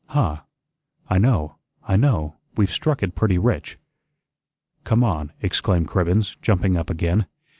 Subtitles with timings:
[0.07, 0.37] "Huh!
[1.11, 1.57] I know,
[1.87, 3.77] I know, we've struck it pretty rich."
[4.83, 7.27] "Come on," exclaimed Cribbens, jumping up again.